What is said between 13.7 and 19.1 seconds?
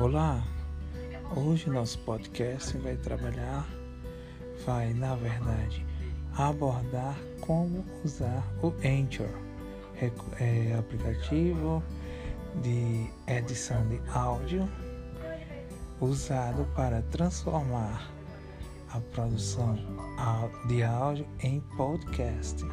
de áudio usado para transformar a